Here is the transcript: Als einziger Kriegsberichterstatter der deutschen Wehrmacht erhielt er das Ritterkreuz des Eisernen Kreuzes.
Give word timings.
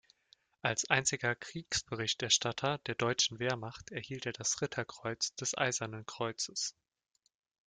Als 0.63 0.89
einziger 0.89 1.35
Kriegsberichterstatter 1.35 2.79
der 2.87 2.95
deutschen 2.95 3.37
Wehrmacht 3.37 3.91
erhielt 3.91 4.25
er 4.25 4.33
das 4.33 4.59
Ritterkreuz 4.59 5.35
des 5.35 5.55
Eisernen 5.55 6.07
Kreuzes. 6.07 6.75